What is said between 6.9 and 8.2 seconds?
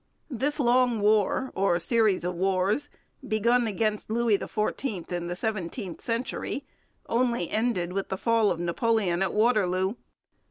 only ended with the